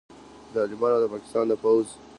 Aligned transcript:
د 0.53 0.55
طالبانو 0.63 0.95
او 0.97 1.01
د 1.03 1.05
پاکستان 1.13 1.45
د 1.49 1.53
پوځ 1.63 1.87